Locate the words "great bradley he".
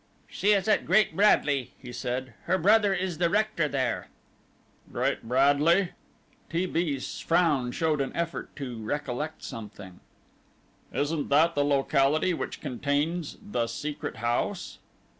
0.87-1.93